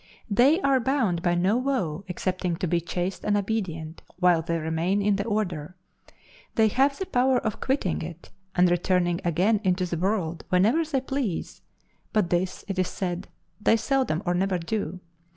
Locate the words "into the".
9.63-9.97